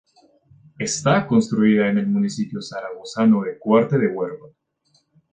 Está 0.79 1.27
construida 1.27 1.87
en 1.87 1.99
el 1.99 2.07
municipio 2.07 2.59
zaragozano 2.59 3.43
de 3.43 3.59
Cuarte 3.59 3.99
de 3.99 4.07
Huerva. 4.07 4.47